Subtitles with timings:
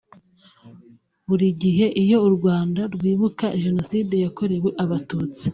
[1.27, 5.45] Buri gihe iyo u Rwanda rwibuka Jenoside yakorewe abatutsi